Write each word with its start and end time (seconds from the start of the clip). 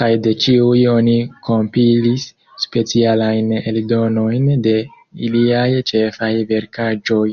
Kaj 0.00 0.06
de 0.26 0.30
ĉiuj 0.44 0.78
oni 0.92 1.16
kompilis 1.48 2.24
specialajn 2.66 3.54
eldonojn 3.60 4.50
de 4.70 4.76
iliaj 5.28 5.68
ĉefaj 5.94 6.34
verkaĵoj. 6.58 7.24